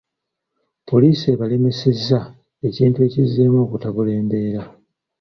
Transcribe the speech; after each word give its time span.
Poliisi 0.89 1.25
ebalemesezza, 1.33 2.19
ekintu 2.67 2.97
ekizzeemu 3.07 3.57
okutabula 3.65 4.11
embeera. 4.19 4.61